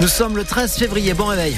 [0.00, 1.12] Nous sommes le 13 février.
[1.12, 1.56] Bon réveil.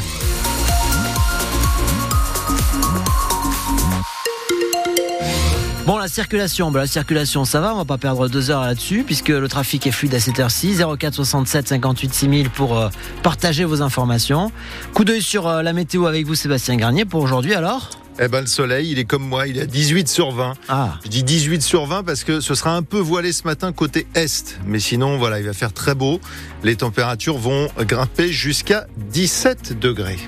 [5.86, 9.04] Bon, la circulation, bah, la circulation, ça va, on va pas perdre deux heures là-dessus,
[9.04, 10.76] puisque le trafic est fluide à cette heure-ci.
[10.76, 12.88] 04 67 58 6000 pour euh,
[13.22, 14.50] partager vos informations.
[14.92, 17.90] Coup d'œil sur euh, la météo avec vous, Sébastien Garnier, pour aujourd'hui alors?
[18.18, 20.54] Eh ben, le soleil, il est comme moi, il est à 18 sur 20.
[20.68, 20.98] Ah.
[21.04, 24.06] Je dis 18 sur 20 parce que ce sera un peu voilé ce matin côté
[24.14, 24.58] est.
[24.66, 26.20] Mais sinon, voilà, il va faire très beau.
[26.62, 30.18] Les températures vont grimper jusqu'à 17 degrés.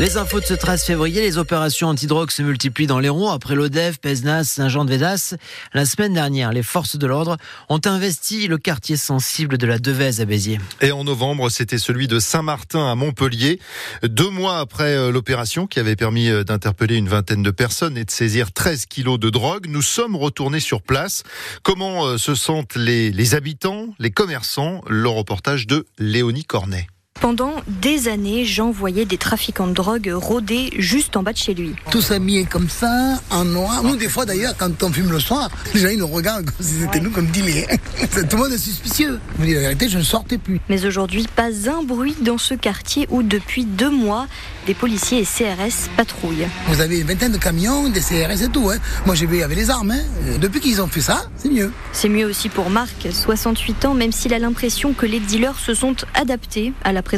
[0.00, 3.98] Les infos de ce 13 février, les opérations antidrogue se multiplient dans l'Hérault après l'Odef,
[4.00, 5.36] Pesnas, Saint-Jean-de-Védas.
[5.72, 7.36] La semaine dernière, les forces de l'ordre
[7.68, 10.58] ont investi le quartier sensible de la Devèze à Béziers.
[10.80, 13.60] Et en novembre, c'était celui de Saint-Martin à Montpellier.
[14.02, 18.04] Deux mois après euh, l'opération qui avait permis euh, d'interpeller une vingtaine de personnes et
[18.04, 21.22] de saisir 13 kilos de drogue, nous sommes retournés sur place.
[21.62, 24.82] Comment euh, se sentent les, les habitants, les commerçants?
[24.88, 26.88] Le reportage de Léonie Cornet.
[27.20, 31.54] Pendant des années, Jean voyait des trafiquants de drogue rôder juste en bas de chez
[31.54, 31.74] lui.
[31.90, 33.82] Tous habillés comme ça, en noir.
[33.82, 36.66] Nous, des fois d'ailleurs, quand on fume le soir, les gens ils nous regardent comme
[36.66, 37.66] si c'était nous comme dealers.
[38.28, 39.18] Tout le monde est suspicieux.
[39.36, 40.60] Je vous dis la vérité, je ne sortais plus.
[40.68, 44.26] Mais aujourd'hui, pas un bruit dans ce quartier où depuis deux mois,
[44.66, 46.48] des policiers et CRS patrouillent.
[46.68, 48.70] Vous avez une vingtaine de camions, des CRS et tout.
[48.70, 48.76] Hein.
[49.06, 49.92] Moi, j'ai vu avec les armes.
[49.92, 50.02] Hein.
[50.40, 51.72] Depuis qu'ils ont fait ça, c'est mieux.
[51.92, 55.72] C'est mieux aussi pour Marc, 68 ans, même s'il a l'impression que les dealers se
[55.72, 57.13] sont adaptés à la présence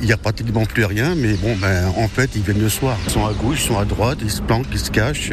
[0.00, 2.96] Il n'y a pratiquement plus rien, mais bon, ben, en fait, ils viennent le soir.
[3.06, 5.32] Ils sont à gauche, ils sont à droite, ils se planquent, ils se cachent.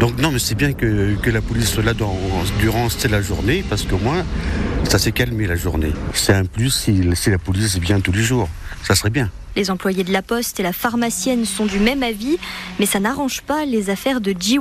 [0.00, 2.16] Donc non, mais c'est bien que, que, la police soit là dans,
[2.60, 4.24] durant la journée, parce qu'au moins,
[4.88, 5.92] ça s'est calmé la journée.
[6.12, 8.48] C'est un plus si, si la police vient tous les jours.
[8.82, 9.30] Ça serait bien.
[9.56, 12.38] Les employés de la Poste et la pharmacienne sont du même avis,
[12.78, 14.58] mais ça n'arrange pas les affaires de GY,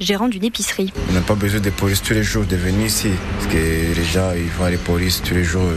[0.00, 0.92] gérant d'une épicerie.
[1.10, 4.04] On n'a pas besoin de police tous les jours de venir ici, parce que les
[4.04, 5.68] gens ils vont à la police tous les jours.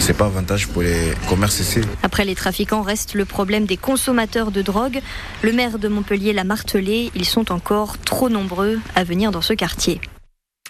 [0.00, 1.80] C'est pas avantage pour les commerces ici.
[2.02, 5.00] Après les trafiquants reste le problème des consommateurs de drogue.
[5.42, 9.52] Le maire de Montpellier l'a martelé, ils sont encore trop nombreux à venir dans ce
[9.52, 10.00] quartier.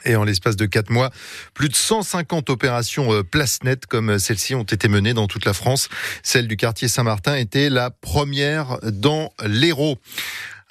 [0.04, 1.10] Et en l'espace de quatre mois,
[1.54, 5.88] plus de 150 opérations place nette comme celle-ci ont été menées dans toute la France.
[6.22, 9.98] Celle du quartier Saint-Martin était la première dans l'Hérault.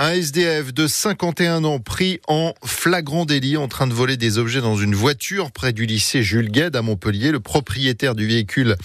[0.02, 4.62] Un SDF de 51 ans pris en flagrant délit en train de voler des objets
[4.62, 7.32] dans une voiture près du lycée Jules Gued à Montpellier.
[7.32, 8.78] Le propriétaire du véhicule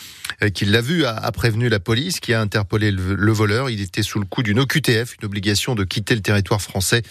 [0.55, 3.71] qui l'a vu a prévenu la police qui a interpellé le voleur.
[3.71, 7.03] Il était sous le coup d'une OQTF, une obligation de quitter le territoire français.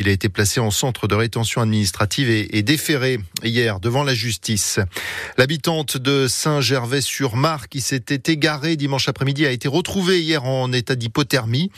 [0.00, 4.80] Il a été placé en centre de rétention administrative et, déféré hier devant la justice.
[5.38, 11.70] L'habitante de Saint-Gervais-sur-Mar qui s'était égarée dimanche après-midi a été retrouvée hier en état d'hypothermie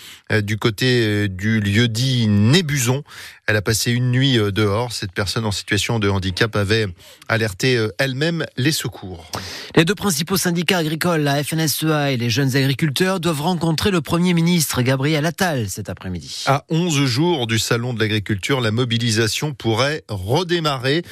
[0.42, 3.04] du côté du lieu dit Nébuson.
[3.46, 4.92] Elle a passé une nuit dehors.
[4.92, 6.86] Cette personne en situation de handicap avait
[7.28, 9.30] alerté elle-même les secours.
[9.76, 14.32] Les deux principaux syndicats agricoles, la FNSEA et les jeunes agriculteurs, doivent rencontrer le Premier
[14.32, 16.44] ministre Gabriel Attal cet après-midi.
[16.46, 21.02] À 11 jours du salon de l'agriculture, la mobilisation pourrait redémarrer.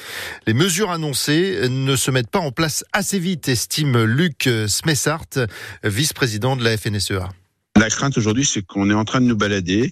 [0.47, 5.27] Les mesures annoncées ne se mettent pas en place assez vite, estime Luc Smessart,
[5.83, 7.29] vice-président de la FNSEA.
[7.77, 9.91] La crainte aujourd'hui, c'est qu'on est en train de nous balader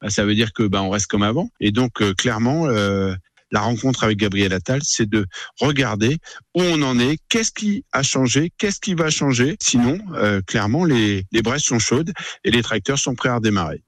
[0.00, 1.50] Bah, ça veut dire que bah, on reste comme avant.
[1.60, 3.14] Et donc, euh, clairement, euh,
[3.50, 5.26] la rencontre avec Gabriel Attal, c'est de
[5.60, 6.18] regarder
[6.54, 9.56] où on en est, qu'est-ce qui a changé, qu'est-ce qui va changer.
[9.60, 12.12] Sinon, euh, clairement, les, les braises sont chaudes
[12.44, 13.82] et les tracteurs sont prêts à redémarrer.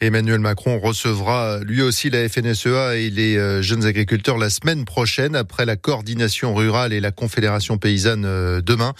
[0.00, 5.64] Emmanuel Macron recevra lui aussi la FNSEA et les jeunes agriculteurs la semaine prochaine après
[5.64, 8.94] la coordination rurale et la confédération paysanne demain.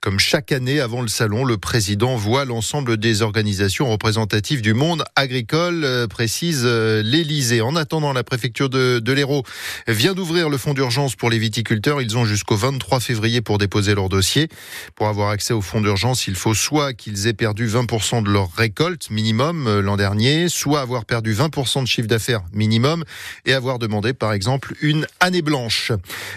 [0.00, 5.04] Comme chaque année avant le salon, le président voit l'ensemble des organisations représentatives du monde
[5.16, 7.60] agricole, précise l'Élysée.
[7.60, 9.44] En attendant, la préfecture de, de l'Hérault
[9.86, 12.00] vient d'ouvrir le fonds d'urgence pour les viticulteurs.
[12.00, 14.48] Ils ont jusqu'au 23 février pour déposer leur dossier.
[14.94, 18.52] Pour avoir accès au fonds d'urgence, il faut soit qu'ils aient perdu 20% de leur
[18.52, 23.04] récolte minimum l'an dernier, soit avoir perdu 20% de chiffre d'affaires minimum
[23.46, 25.92] et avoir demandé par exemple une année blanche.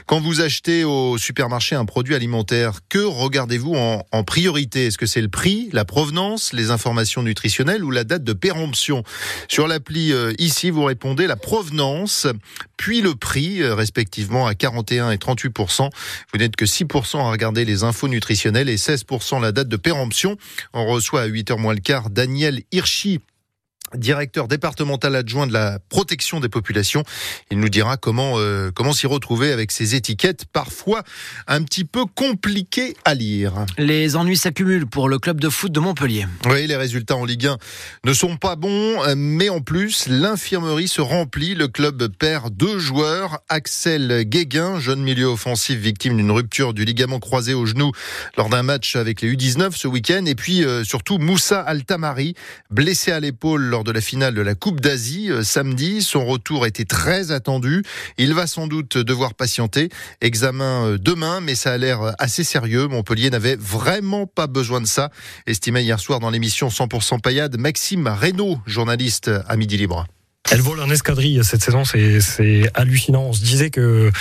[0.05, 4.87] Quand vous achetez au supermarché un produit alimentaire, que regardez-vous en, en priorité?
[4.87, 9.03] Est-ce que c'est le prix, la provenance, les informations nutritionnelles ou la date de péremption?
[9.47, 12.27] Sur l'appli euh, ici, vous répondez la provenance,
[12.77, 15.89] puis le prix, euh, respectivement à 41 et 38%
[16.31, 20.37] Vous n'êtes que 6% à regarder les infos nutritionnelles et 16% la date de péremption.
[20.73, 23.19] On reçoit à 8h moins le quart Daniel Hirschi
[23.95, 27.03] directeur départemental adjoint de la protection des populations.
[27.51, 31.03] Il nous dira comment euh, comment s'y retrouver avec ces étiquettes parfois
[31.47, 33.65] un petit peu compliquées à lire.
[33.77, 36.25] Les ennuis s'accumulent pour le club de foot de Montpellier.
[36.45, 37.57] Oui, les résultats en Ligue 1
[38.05, 41.55] ne sont pas bons, mais en plus, l'infirmerie se remplit.
[41.55, 43.39] Le club perd deux joueurs.
[43.49, 47.91] Axel Guéguin, jeune milieu offensif victime d'une rupture du ligament croisé au genou
[48.37, 50.25] lors d'un match avec les U19 ce week-end.
[50.25, 52.35] Et puis euh, surtout Moussa Altamari,
[52.69, 56.01] blessé à l'épaule lors de la finale de la Coupe d'Asie euh, samedi.
[56.01, 57.83] Son retour était très attendu.
[58.17, 59.89] Il va sans doute devoir patienter.
[60.21, 62.87] Examen euh, demain, mais ça a l'air assez sérieux.
[62.87, 65.11] Montpellier n'avait vraiment pas besoin de ça.
[65.45, 70.07] Estimé hier soir dans l'émission 100% Payade, Maxime Reynaud, journaliste à Midi Libre.
[70.51, 73.23] Elle vole en escadrille cette saison, c'est hallucinant.
[73.23, 74.11] On se disait que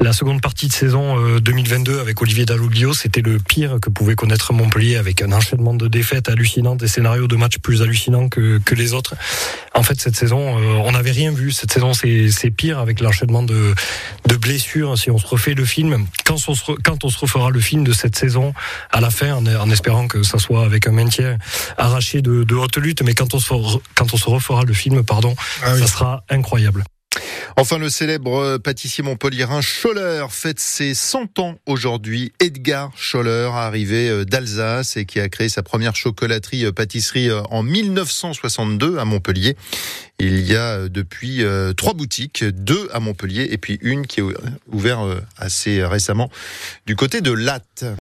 [0.00, 4.14] la seconde partie de saison 2022 euh, avec Olivier Dalloglio, c'était le pire que pouvait
[4.14, 8.58] connaître Montpellier avec un enchaînement de défaites hallucinantes, des scénarios de matchs plus hallucinants que,
[8.64, 9.14] que les autres.
[9.74, 11.52] En fait, cette saison, euh, on n'avait rien vu.
[11.52, 13.74] Cette saison, c'est pire avec l'enchaînement de,
[14.26, 14.96] de blessures.
[14.96, 17.84] Si on se refait le film, quand on, se, quand on se refera le film
[17.84, 18.54] de cette saison,
[18.90, 21.36] à la fin, en, espérant que ça soit avec un maintien
[21.76, 23.52] arraché de, de haute lutte, mais quand on se,
[23.94, 25.36] quand on se refera le film, pardon,
[25.66, 26.84] ah ça sera incroyable.
[27.58, 32.32] Enfin, le célèbre pâtissier montpelliérain Scholler fête ses 100 ans aujourd'hui.
[32.38, 37.40] Edgar Scholler, arrivé euh, d'Alsace et qui a créé sa première chocolaterie euh, pâtisserie euh,
[37.44, 39.56] en 1962 à Montpellier.
[40.18, 41.44] Il y a depuis
[41.76, 44.24] trois boutiques, deux à Montpellier et puis une qui est
[44.72, 45.02] ouverte
[45.36, 46.30] assez récemment
[46.86, 47.84] du côté de Latte.